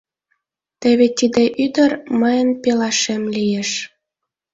Теве 0.81 1.07
тиде 1.17 1.43
ӱдыр 1.63 1.91
мыйын 2.19 2.49
пелашем 2.61 3.23
лиеш. 3.35 3.69